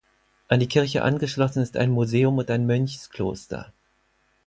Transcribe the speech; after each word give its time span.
An 0.47 0.59
die 0.59 0.67
Kirche 0.67 1.03
angeschlossen 1.03 1.61
ist 1.61 1.77
ein 1.77 1.91
Museum 1.91 2.39
und 2.39 2.49
ein 2.49 2.65
Mönchskloster. 2.65 3.71